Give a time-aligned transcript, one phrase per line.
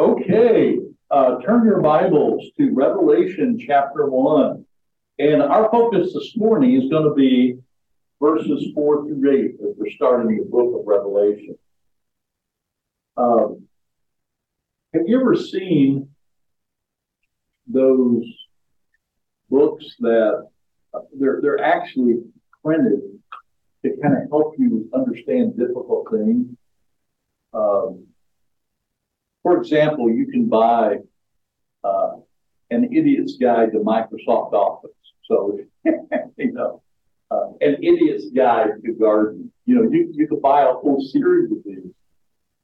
[0.00, 0.78] Okay,
[1.10, 4.64] uh, turn your Bibles to Revelation chapter 1.
[5.18, 7.58] And our focus this morning is going to be
[8.18, 11.58] verses 4 through 8 as we're starting the book of Revelation.
[13.18, 13.66] Um,
[14.94, 16.08] have you ever seen
[17.66, 18.24] those
[19.50, 20.48] books that
[20.94, 22.22] uh, they're, they're actually
[22.64, 23.02] printed
[23.84, 26.56] to kind of help you understand difficult things?
[27.52, 28.06] Um,
[29.42, 30.98] for example, you can buy
[31.82, 32.10] uh,
[32.70, 34.90] an idiot's guide to Microsoft Office.
[35.24, 36.82] So, you know,
[37.30, 39.50] uh, an idiot's guide to gardening.
[39.66, 41.92] You know, you, you could buy a whole series of these.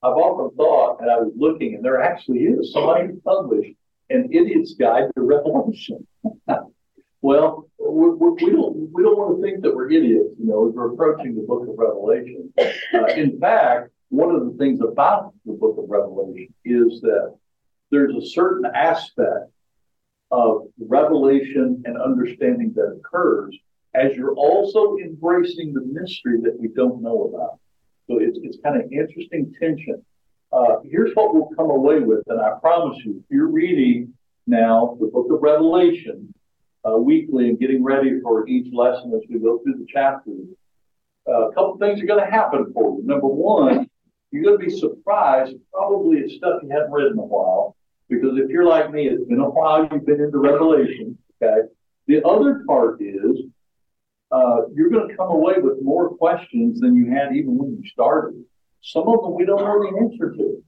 [0.02, 3.76] I've often thought, and I was looking, and there actually is somebody published
[4.10, 6.06] an idiot's guide to Revelation.
[7.22, 10.74] well, we, we, don't we don't want to think that we're idiots, you know, as
[10.74, 12.52] we're approaching the book of Revelation.
[12.58, 17.36] Uh, in fact, one of the things about the book of Revelation is that
[17.90, 19.50] there's a certain aspect
[20.30, 23.56] of revelation and understanding that occurs
[23.94, 27.58] as you're also embracing the mystery that we don't know about.
[28.08, 30.04] So it's, it's kind of interesting tension.
[30.52, 34.12] Uh, here's what we'll come away with, and I promise you, if you're reading
[34.46, 36.32] now the book of Revelation
[36.86, 40.46] uh, weekly and getting ready for each lesson as we go through the chapters,
[41.28, 43.02] uh, a couple things are going to happen for you.
[43.04, 43.88] Number one,
[44.30, 47.76] you're going to be surprised probably at stuff you haven't read in a while.
[48.08, 51.18] Because if you're like me, it's been a while you've been into Revelation.
[51.42, 51.68] Okay.
[52.06, 53.42] The other part is
[54.30, 57.88] uh, you're going to come away with more questions than you had even when you
[57.88, 58.42] started.
[58.80, 60.62] Some of them we don't know the answer to.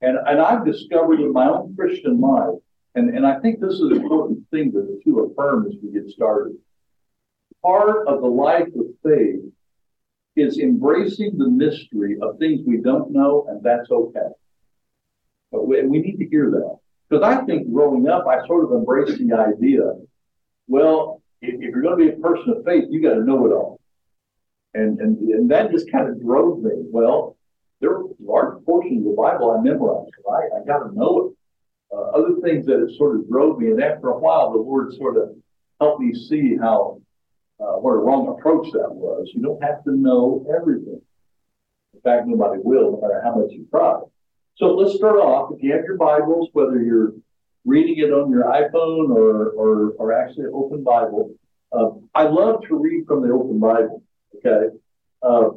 [0.00, 2.54] And, and I've discovered in my own Christian life,
[2.94, 6.08] and, and I think this is an important thing to, to affirm as we get
[6.10, 6.56] started.
[7.62, 9.40] Part of the life of faith
[10.36, 14.28] is embracing the mystery of things we don't know, and that's okay.
[15.50, 16.76] But we, we need to hear that.
[17.08, 19.92] Because I think growing up, I sort of embraced the idea
[20.68, 23.46] well, if, if you're going to be a person of faith, you got to know
[23.46, 23.80] it all.
[24.74, 26.72] And, and, and that just kind of drove me.
[26.90, 27.36] Well,
[27.80, 30.10] there are large portions of the Bible I memorized.
[30.28, 31.32] I, I got to know it.
[31.96, 33.70] Uh, other things that it sort of drove me.
[33.70, 35.30] And after a while, the Lord sort of
[35.80, 37.00] helped me see how
[37.60, 39.30] uh, what a wrong approach that was.
[39.34, 41.00] You don't have to know everything.
[41.94, 44.00] In fact, nobody will, no matter how much you try.
[44.56, 45.52] So let's start off.
[45.54, 47.12] If you have your Bibles, whether you're
[47.64, 51.34] reading it on your iPhone or, or, or actually an open Bible,
[51.72, 54.02] uh, I love to read from the open Bible.
[54.36, 54.76] Okay.
[55.22, 55.48] Uh,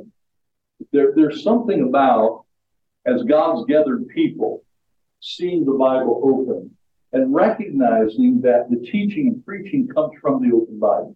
[0.91, 2.45] there, there's something about,
[3.05, 4.63] as God's gathered people,
[5.21, 6.75] seeing the Bible open
[7.11, 11.15] and recognizing that the teaching and preaching comes from the open Bible.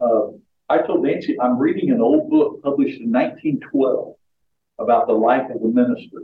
[0.00, 0.28] Uh,
[0.68, 4.14] I told Nancy I'm reading an old book published in 1912
[4.78, 6.22] about the life of the minister.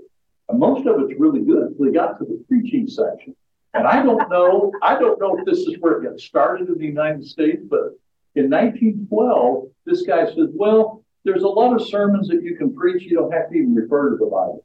[0.49, 3.35] And most of it's really good until they got to the preaching section.
[3.75, 6.79] And I don't know, I don't know if this is where it got started in
[6.79, 7.99] the United States, but
[8.35, 13.03] in 1912, this guy says, well, there's a lot of sermons that you can preach.
[13.03, 14.65] You don't have to even refer to the Bible.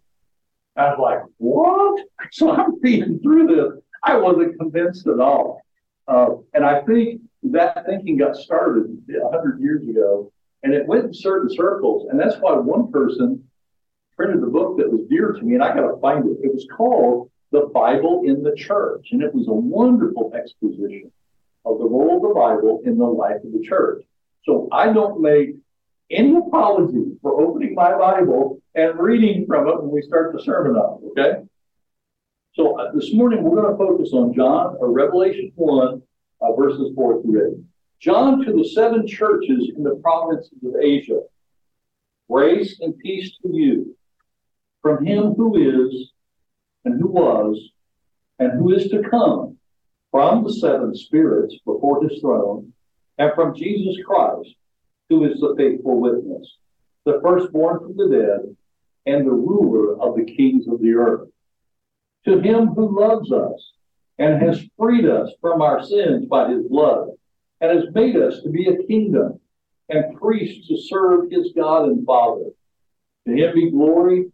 [0.78, 2.06] I was like, what?
[2.32, 3.82] So I'm reading through this.
[4.04, 5.62] I wasn't convinced at all.
[6.12, 11.14] Uh, and I think that thinking got started 100 years ago, and it went in
[11.14, 12.08] certain circles.
[12.10, 13.44] And that's why one person
[14.18, 16.38] printed the book that was dear to me, and I got to find it.
[16.44, 21.12] It was called The Bible in the Church, and it was a wonderful exposition
[21.64, 24.04] of the role of the Bible in the life of the church.
[24.44, 25.56] So I don't make
[26.10, 30.76] any apology for opening my Bible and reading from it when we start the sermon
[30.76, 31.44] off, okay?
[32.53, 36.01] So uh, this morning we're going to focus on John or Revelation 1,
[36.41, 37.63] uh, verses 4 through 8.
[38.01, 41.22] John to the seven churches in the provinces of Asia.
[42.29, 43.95] Grace and peace to you
[44.81, 46.12] from him who is,
[46.84, 47.57] and who was,
[48.39, 49.57] and who is to come,
[50.09, 52.73] from the seven spirits before his throne,
[53.18, 54.56] and from Jesus Christ,
[55.07, 56.57] who is the faithful witness,
[57.06, 58.56] the firstborn from the dead,
[59.06, 61.29] and the ruler of the kings of the earth.
[62.26, 63.72] To him who loves us
[64.19, 67.10] and has freed us from our sins by his blood,
[67.60, 69.40] and has made us to be a kingdom
[69.90, 72.51] and priests to serve his God and Father.
[73.28, 74.31] To him be glory,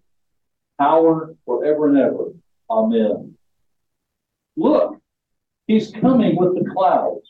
[0.80, 2.34] power forever and ever.
[2.70, 3.36] Amen.
[4.58, 5.00] Look,
[5.68, 7.28] he's coming with the clouds,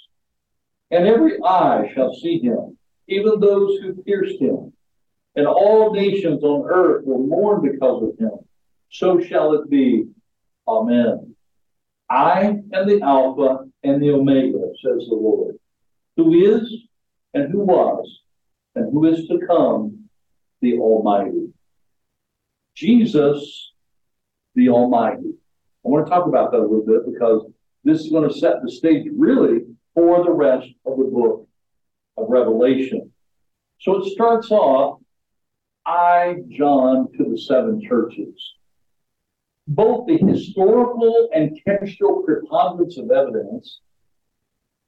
[0.90, 2.78] and every eye shall see him,
[3.08, 4.74] even those who pierced him.
[5.36, 8.40] And all nations on earth will mourn because of him.
[8.90, 10.08] So shall it be.
[10.68, 11.36] Amen.
[12.10, 15.56] I am the Alpha and the Omega, says the Lord,
[16.16, 16.74] who is
[17.34, 18.22] and who was
[18.76, 20.10] and who is to come,
[20.62, 21.52] the Almighty.
[22.76, 23.72] Jesus,
[24.56, 25.34] the Almighty.
[25.86, 27.50] I want to talk about that a little bit because
[27.84, 29.62] this is going to set the stage really
[29.94, 31.48] for the rest of the book
[32.18, 33.12] of Revelation.
[33.80, 35.00] So it starts off,
[35.86, 38.57] I, John, to the seven churches.
[39.68, 43.82] Both the historical and textual preponderance of evidence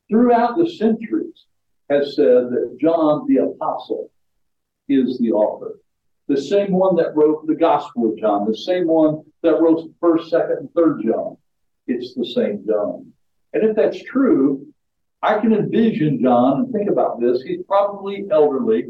[0.10, 1.46] throughout the centuries
[1.90, 4.10] has said that John the Apostle
[4.88, 5.80] is the author.
[6.28, 10.30] The same one that wrote the Gospel of John, the same one that wrote first,
[10.30, 11.38] second, and third John.
[11.88, 13.12] It's the same John.
[13.54, 14.68] And if that's true,
[15.22, 17.42] I can envision John and think about this.
[17.42, 18.86] He's probably elderly,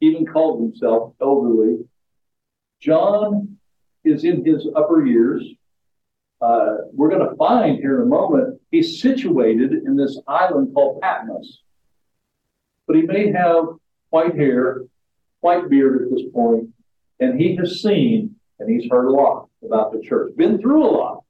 [0.00, 1.78] even called himself elderly.
[2.80, 3.53] John
[4.04, 5.44] is in his upper years.
[6.40, 11.00] Uh, we're going to find here in a moment, he's situated in this island called
[11.00, 11.60] Patmos.
[12.86, 13.64] But he may have
[14.10, 14.82] white hair,
[15.40, 16.68] white beard at this point,
[17.20, 20.90] and he has seen and he's heard a lot about the church, been through a
[20.90, 21.24] lot.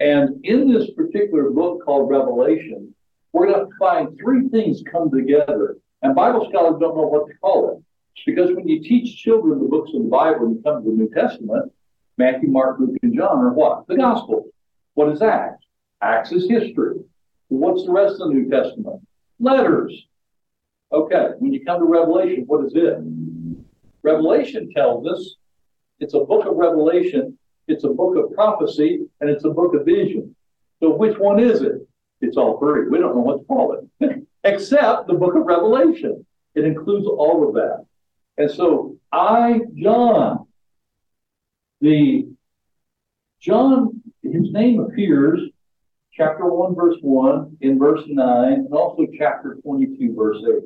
[0.00, 2.94] And in this particular book called Revelation,
[3.32, 5.76] we're going to find three things come together.
[6.02, 7.84] And Bible scholars don't know what to call it.
[8.26, 11.10] Because when you teach children the books of the Bible and come to the New
[11.10, 11.72] Testament,
[12.16, 13.86] Matthew, Mark, Luke, and John are what?
[13.86, 14.46] The Gospel.
[14.94, 15.64] What is Acts?
[16.00, 17.00] Acts is history.
[17.48, 19.00] What's the rest of the New Testament?
[19.40, 20.06] Letters.
[20.92, 22.98] Okay, when you come to Revelation, what is it?
[24.02, 25.36] Revelation tells us
[25.98, 29.84] it's a book of Revelation, it's a book of prophecy, and it's a book of
[29.84, 30.36] vision.
[30.80, 31.86] So which one is it?
[32.20, 32.88] It's all three.
[32.88, 36.24] We don't know what to call it, except the book of Revelation.
[36.54, 37.84] It includes all of that.
[38.36, 40.46] And so I, John,
[41.84, 42.26] the
[43.40, 45.40] John, his name appears
[46.14, 50.62] chapter 1, verse 1, in verse 9, and also chapter 22, verse 8.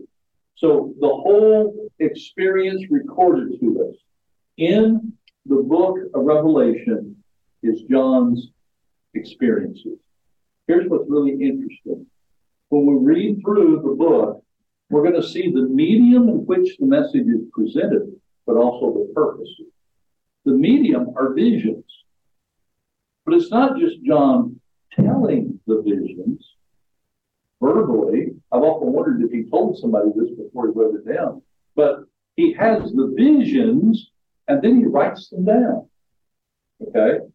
[0.55, 3.97] So the whole experience recorded to us
[4.59, 5.12] in
[5.47, 7.17] the book of Revelation
[7.65, 8.50] is John's
[9.15, 9.99] experiences.
[10.69, 12.06] Here's what's really interesting.
[12.69, 14.44] When we read through the book,
[14.88, 18.12] we're going to see the medium in which the message is presented,
[18.47, 19.49] but also the purpose.
[20.48, 21.84] The medium are visions.
[23.26, 24.58] But it's not just John
[24.98, 26.42] telling the visions
[27.60, 28.28] verbally.
[28.50, 31.42] I've often wondered if he told somebody this before he wrote it down.
[31.76, 32.04] But
[32.36, 34.10] he has the visions
[34.48, 35.86] and then he writes them down.
[36.80, 37.26] Okay?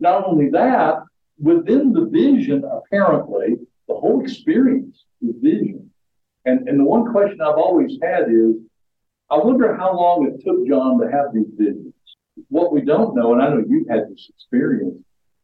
[0.00, 1.04] Not only that,
[1.40, 3.54] within the vision, apparently,
[3.86, 5.92] the whole experience is vision.
[6.44, 8.56] And, and the one question I've always had is
[9.30, 11.94] I wonder how long it took John to have these visions.
[12.48, 14.96] What we don't know, and I know you've had this experience,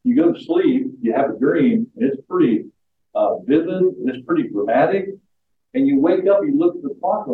[0.04, 2.66] you go to sleep, you have a dream, and it's pretty
[3.14, 5.06] uh, vivid, and it's pretty dramatic,
[5.74, 7.26] and you wake up, you look at the clock,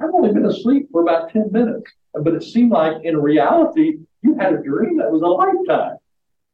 [0.00, 1.90] I've only been asleep for about 10 minutes.
[2.14, 5.96] But it seemed like in reality, you had a dream that was a lifetime.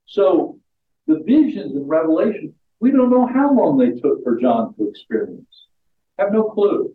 [0.06, 0.58] So
[1.06, 5.46] the visions and revelation, we don't know how long they took for John to experience.
[6.18, 6.94] Have no clue.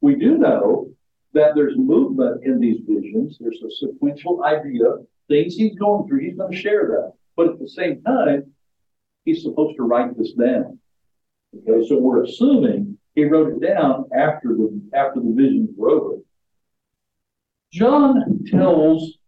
[0.00, 0.90] We do know
[1.34, 3.36] that there's movement in these visions.
[3.40, 4.84] There's a sequential idea,
[5.28, 6.20] things he's going through.
[6.20, 7.12] He's going to share that.
[7.36, 8.52] But at the same time,
[9.24, 10.78] he's supposed to write this down.
[11.56, 16.16] Okay, so we're assuming he wrote it down after the after the visions were over.
[17.72, 19.18] John tells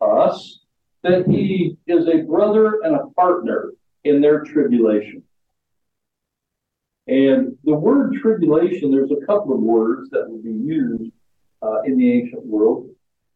[0.00, 0.60] us
[1.02, 3.72] that he is a brother and a partner
[4.04, 5.22] in their tribulation.
[7.06, 11.12] And the word tribulation, there's a couple of words that will be used
[11.64, 12.90] uh, in the ancient world.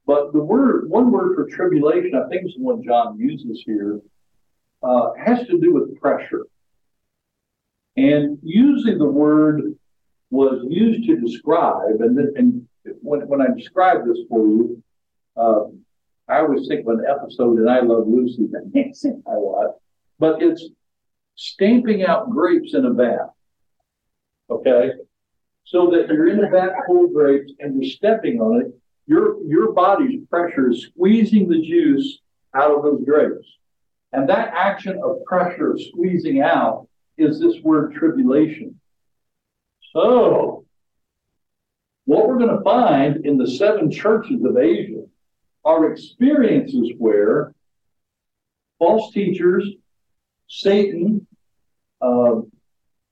[0.07, 4.01] But the word, one word for tribulation, I think is the one John uses here,
[4.83, 6.47] uh, has to do with pressure.
[7.97, 9.75] And usually the word
[10.31, 12.69] was used to describe, and, then, and
[13.03, 14.83] when, when I describe this for you,
[15.37, 15.81] um,
[16.29, 19.75] I always think of an episode in I Love Lucy that Nancy I watch,
[20.19, 20.65] but it's
[21.35, 23.31] stamping out grapes in a vat.
[24.51, 24.91] Okay?
[25.69, 28.75] So that you're in vat full of grapes and you're stepping on it,
[29.07, 32.21] your, your body's pressure is squeezing the juice
[32.55, 33.47] out of those grapes.
[34.15, 38.81] And that action of pressure squeezing out is this word tribulation.
[39.93, 40.65] So,
[42.07, 45.05] what we're going to find in the seven churches of Asia
[45.67, 47.53] are experiences where
[48.79, 49.69] false teachers,
[50.49, 51.27] Satan,
[52.01, 52.37] uh,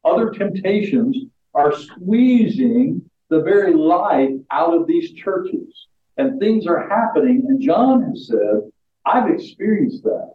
[0.02, 1.18] other temptations
[1.56, 5.86] are squeezing the very life out of these churches.
[6.18, 7.44] And things are happening.
[7.48, 8.70] And John has said,
[9.04, 10.34] I've experienced that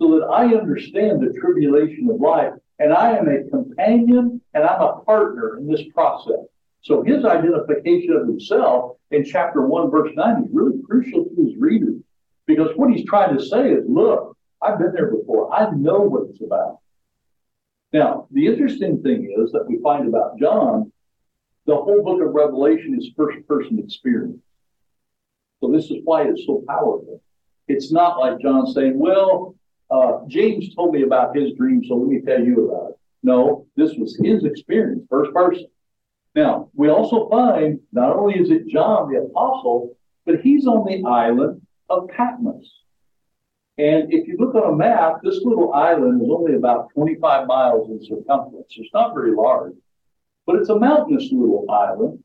[0.00, 2.52] so that I understand the tribulation of life.
[2.78, 6.46] And I am a companion and I'm a partner in this process.
[6.82, 11.56] So his identification of himself in chapter 1, verse 9 is really crucial to his
[11.58, 12.00] readers
[12.46, 15.54] because what he's trying to say is look, I've been there before.
[15.54, 16.79] I know what it's about.
[17.92, 20.92] Now, the interesting thing is that we find about John,
[21.66, 24.40] the whole book of Revelation is first person experience.
[25.60, 27.20] So this is why it's so powerful.
[27.68, 29.54] It's not like John saying, well,
[29.90, 32.96] uh, James told me about his dream, so let me tell you about it.
[33.22, 35.66] No, this was his experience, first person.
[36.34, 41.06] Now, we also find not only is it John the apostle, but he's on the
[41.08, 42.70] island of Patmos.
[43.80, 47.88] And if you look on a map, this little island is only about 25 miles
[47.88, 48.66] in circumference.
[48.76, 49.72] It's not very large,
[50.44, 52.22] but it's a mountainous little island.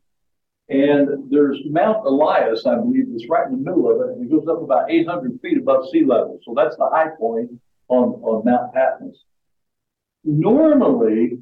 [0.67, 4.29] And there's Mount Elias, I believe, that's right in the middle of it, and it
[4.29, 6.41] goes up about 800 feet above sea level.
[6.43, 7.51] So that's the high point
[7.88, 9.24] on, on Mount Patmos.
[10.25, 11.38] Normally,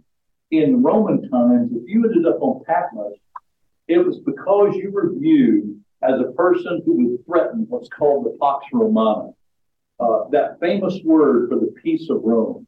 [0.51, 3.17] in Roman times, if you ended up on Patmos,
[3.87, 8.37] it was because you were viewed as a person who was threaten what's called the
[8.39, 9.31] Pax Romana
[9.99, 12.67] uh, that famous word for the peace of Rome.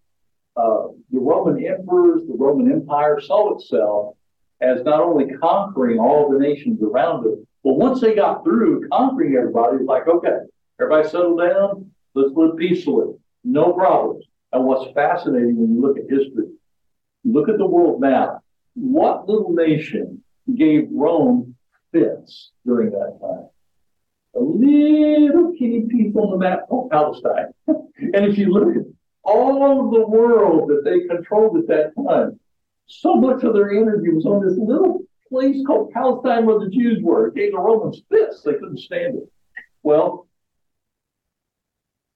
[0.55, 4.15] Uh, the Roman emperors, the Roman Empire saw itself
[4.61, 9.35] as not only conquering all the nations around it, but once they got through conquering
[9.35, 10.37] everybody, it's like, okay,
[10.79, 14.25] everybody settle down, let's live peacefully, no problems.
[14.53, 16.47] And what's fascinating when you look at history,
[17.25, 18.37] look at the world map,
[18.75, 20.23] what little nation
[20.55, 21.55] gave Rome
[21.91, 23.49] fits during that time?
[24.35, 27.53] A little teeny piece on the map called Palestine.
[27.67, 28.83] and if you look at
[29.23, 32.39] all of the world that they controlled at that time,
[32.85, 34.99] so much of their energy was on this little
[35.29, 37.27] place called Palestine where the Jews were.
[37.27, 38.41] It gave the Romans fits.
[38.43, 39.31] They couldn't stand it.
[39.81, 40.27] Well,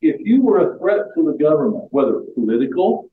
[0.02, 3.10] if you were a threat to the government, whether political,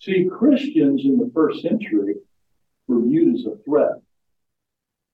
[0.00, 2.14] see, Christians in the first century
[2.86, 3.92] were viewed as a threat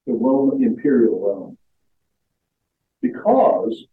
[0.06, 1.58] to Roman imperial Rome
[3.04, 3.84] because,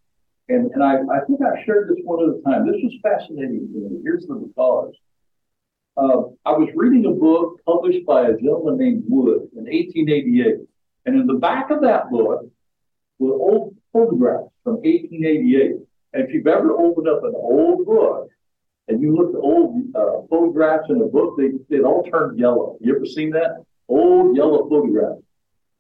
[0.48, 2.66] and, and I, I think I shared this one a time.
[2.66, 4.00] This was fascinating to me.
[4.04, 4.94] Here's the because.
[5.98, 10.66] Uh, I was reading a book published by a gentleman named Wood in 1888.
[11.06, 12.50] And in the back of that book
[13.20, 15.72] were old photographs from 1888.
[16.14, 18.30] And if you've ever opened up an old book
[18.88, 22.78] and you look at old uh, photographs in a book, they, they all turn yellow.
[22.80, 23.64] You ever seen that?
[23.90, 25.22] Old yellow photographs.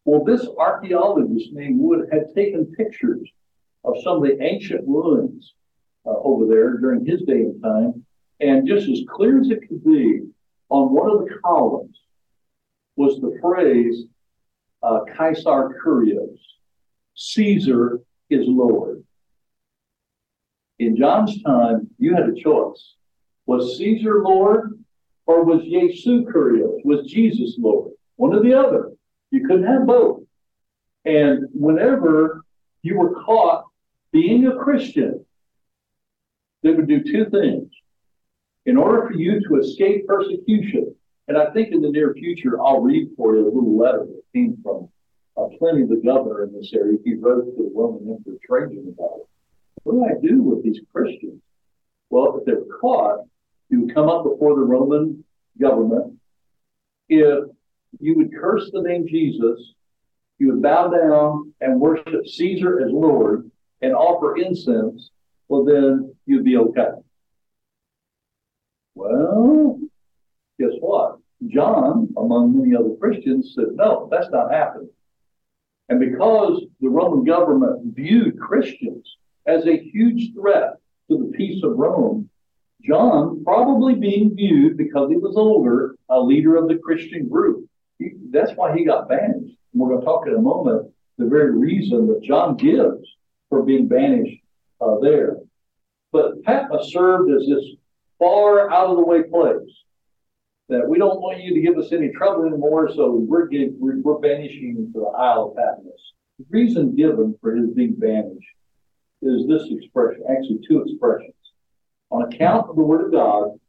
[0.05, 3.29] Well, this archaeologist named Wood had taken pictures
[3.83, 5.53] of some of the ancient ruins
[6.05, 8.05] uh, over there during his day and time,
[8.39, 10.21] and just as clear as it could be,
[10.69, 11.99] on one of the columns
[12.95, 14.05] was the phrase
[14.83, 16.39] uh, Caesar Kurios,
[17.15, 19.03] Caesar is Lord.
[20.79, 22.95] In John's time, you had a choice.
[23.45, 24.83] Was Caesar Lord
[25.27, 26.83] or was Jesu Kurios?
[26.83, 27.91] Was Jesus Lord?
[28.15, 28.91] One or the other.
[29.31, 30.23] You couldn't have both.
[31.05, 32.43] And whenever
[32.83, 33.65] you were caught
[34.11, 35.25] being a Christian,
[36.63, 37.71] they would do two things.
[38.65, 40.93] In order for you to escape persecution,
[41.27, 44.21] and I think in the near future, I'll read for you a little letter that
[44.33, 44.89] came from
[45.37, 46.97] uh, Pliny the governor in this area.
[47.03, 49.27] He wrote to the Roman Emperor Trajan about it.
[49.83, 51.41] What do I do with these Christians?
[52.09, 53.25] Well, if they're caught,
[53.69, 55.23] you come up before the Roman
[55.59, 56.19] government.
[57.07, 57.45] If
[57.99, 59.73] you would curse the name Jesus,
[60.39, 63.49] you would bow down and worship Caesar as Lord
[63.81, 65.09] and offer incense,
[65.47, 66.91] well, then you'd be okay.
[68.95, 69.79] Well,
[70.59, 71.17] guess what?
[71.47, 74.89] John, among many other Christians, said, no, that's not happening.
[75.89, 80.75] And because the Roman government viewed Christians as a huge threat
[81.09, 82.29] to the peace of Rome,
[82.83, 87.67] John, probably being viewed because he was older, a leader of the Christian group,
[88.01, 89.55] he, that's why he got banished.
[89.71, 93.07] And we're going to talk in a moment the very reason that John gives
[93.49, 94.41] for being banished
[94.79, 95.37] uh, there.
[96.11, 97.63] But Patmos served as this
[98.17, 99.69] far out of the way place
[100.69, 104.19] that we don't want you to give us any trouble anymore, so we're, we're, we're
[104.19, 106.13] banishing to the Isle of Patmos.
[106.39, 108.47] The reason given for his being banished
[109.21, 111.35] is this expression, actually two expressions.
[112.09, 113.59] On account of the Word of God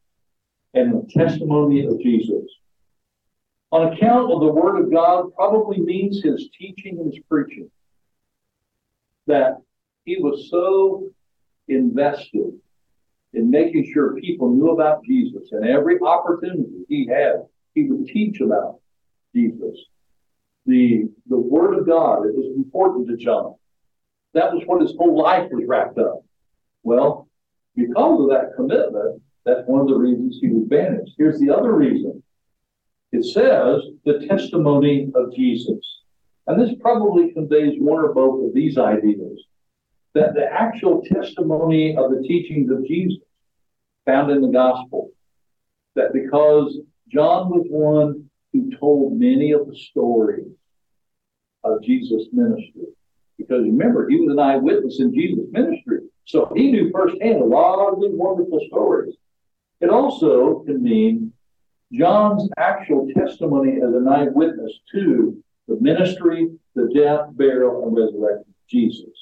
[0.74, 2.44] and the testimony of Jesus
[3.72, 7.70] on account of the Word of God probably means his teaching and his preaching.
[9.26, 9.56] That
[10.04, 11.10] he was so
[11.68, 12.52] invested
[13.32, 18.40] in making sure people knew about Jesus, and every opportunity he had, he would teach
[18.40, 18.80] about
[19.34, 19.78] Jesus.
[20.66, 23.54] The, the Word of God, it was important to John.
[24.34, 26.24] That was what his whole life was wrapped up.
[26.82, 27.26] Well,
[27.74, 31.14] because of that commitment, that's one of the reasons he was banished.
[31.16, 32.21] Here's the other reason
[33.12, 35.78] it says the testimony of Jesus.
[36.46, 39.38] And this probably conveys one or both of these ideas.
[40.14, 43.22] that the actual testimony of the teachings of Jesus
[44.04, 45.10] found in the gospel,
[45.94, 46.78] that because
[47.08, 50.52] John was one who told many of the stories
[51.64, 52.88] of Jesus' ministry.
[53.38, 56.00] Because remember, he was an eyewitness in Jesus' ministry.
[56.26, 59.14] So he knew firsthand a lot of these wonderful stories.
[59.80, 61.32] It also can mean
[61.92, 68.68] John's actual testimony as an eyewitness to the ministry, the death, burial, and resurrection of
[68.68, 69.21] Jesus.